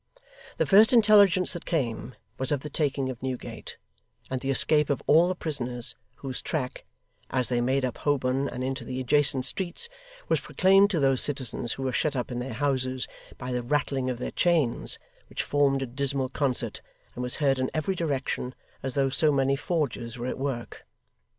The 0.57 0.65
first 0.65 0.93
intelligence 0.93 1.53
that 1.53 1.63
came, 1.63 2.15
was 2.39 2.51
of 2.51 2.61
the 2.61 2.71
taking 2.71 3.09
of 3.11 3.21
Newgate, 3.21 3.77
and 4.31 4.41
the 4.41 4.49
escape 4.49 4.89
of 4.89 5.03
all 5.05 5.27
the 5.27 5.35
prisoners, 5.35 5.93
whose 6.15 6.41
track, 6.41 6.85
as 7.29 7.49
they 7.49 7.61
made 7.61 7.85
up 7.85 7.99
Holborn 7.99 8.47
and 8.49 8.63
into 8.63 8.83
the 8.83 8.99
adjacent 8.99 9.45
streets, 9.45 9.89
was 10.27 10.39
proclaimed 10.39 10.89
to 10.89 10.99
those 10.99 11.21
citizens 11.21 11.73
who 11.73 11.83
were 11.83 11.91
shut 11.91 12.15
up 12.15 12.31
in 12.31 12.39
their 12.39 12.53
houses, 12.53 13.07
by 13.37 13.51
the 13.51 13.61
rattling 13.61 14.09
of 14.09 14.17
their 14.17 14.31
chains, 14.31 14.97
which 15.29 15.43
formed 15.43 15.83
a 15.83 15.85
dismal 15.85 16.29
concert, 16.29 16.81
and 17.13 17.21
was 17.21 17.35
heard 17.35 17.59
in 17.59 17.69
every 17.71 17.93
direction, 17.93 18.55
as 18.81 18.95
though 18.95 19.09
so 19.11 19.31
many 19.31 19.55
forges 19.55 20.17
were 20.17 20.25
at 20.25 20.39
work. 20.39 20.83